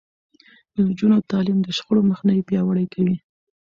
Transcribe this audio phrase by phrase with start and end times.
[0.73, 3.15] د نجونو تعليم د شخړو مخنيوی پياوړی کوي.